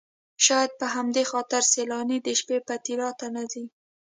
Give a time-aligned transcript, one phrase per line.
[0.45, 3.65] شاید په همدې خاطر سیلاني د شپې پیترا ته نه ځي.